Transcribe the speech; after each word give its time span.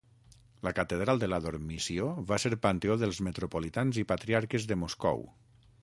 La 0.67 0.71
catedral 0.77 1.19
de 1.23 1.27
la 1.31 1.39
Dormició 1.43 2.07
va 2.31 2.39
ser 2.45 2.51
panteó 2.65 2.97
dels 3.03 3.21
metropolitans 3.29 4.01
i 4.05 4.07
patriarques 4.15 4.71
de 4.73 4.81
Moscou. 4.87 5.25